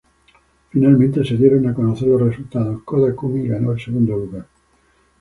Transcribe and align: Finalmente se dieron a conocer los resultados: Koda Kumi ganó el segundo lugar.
Finalmente 0.71 1.23
se 1.23 1.35
dieron 1.37 1.67
a 1.67 1.75
conocer 1.75 2.07
los 2.07 2.21
resultados: 2.23 2.81
Koda 2.81 3.15
Kumi 3.15 3.47
ganó 3.47 3.73
el 3.73 3.79
segundo 3.79 4.17
lugar. 4.17 4.47